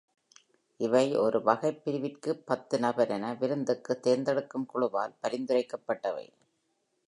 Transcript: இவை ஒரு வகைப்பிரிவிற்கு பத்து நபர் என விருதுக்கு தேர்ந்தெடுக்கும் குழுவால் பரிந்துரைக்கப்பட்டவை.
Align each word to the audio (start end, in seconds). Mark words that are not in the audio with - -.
இவை 0.79 1.15
ஒரு 1.15 1.39
வகைப்பிரிவிற்கு 1.39 2.31
பத்து 2.45 2.79
நபர் 2.79 3.09
என 3.09 3.33
விருதுக்கு 3.33 3.99
தேர்ந்தெடுக்கும் 3.99 4.67
குழுவால் 4.73 5.17
பரிந்துரைக்கப்பட்டவை. 5.21 6.27